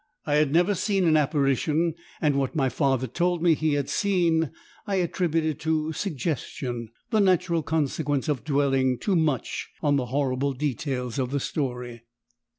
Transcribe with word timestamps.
I 0.25 0.33
had 0.37 0.51
never 0.51 0.73
seen 0.73 1.05
an 1.05 1.15
apparition, 1.15 1.93
and 2.19 2.33
what 2.35 2.55
my 2.55 2.69
father 2.69 3.05
told 3.05 3.43
me 3.43 3.53
he 3.53 3.73
had 3.73 3.87
seen, 3.87 4.49
I 4.87 4.95
attributed 4.95 5.59
to 5.59 5.93
Suggestion, 5.93 6.89
the 7.11 7.19
natural 7.19 7.61
consequence 7.61 8.27
of 8.27 8.43
dwelling 8.43 8.97
too 8.97 9.15
much 9.15 9.69
on 9.79 9.97
the 9.97 10.07
horrible 10.07 10.53
details 10.53 11.19
of 11.19 11.29
the 11.29 11.39
story. 11.39 12.01